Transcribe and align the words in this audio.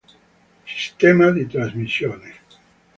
Sistema 0.65 1.29
di 1.31 1.45
trasmissione 1.47 2.31